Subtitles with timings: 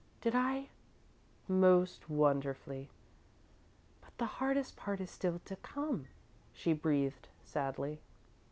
[0.19, 0.69] "Did I"
[1.47, 2.89] "Most wonderfully."
[4.03, 6.07] "But the hardest part is still to come,"
[6.53, 8.01] she breathed, sadly.